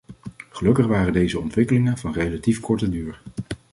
[0.51, 3.21] Gelukkig waren deze ontwikkelingen van relatief korte duur.